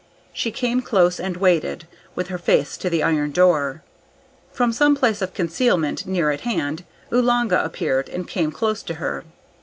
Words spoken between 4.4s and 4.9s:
From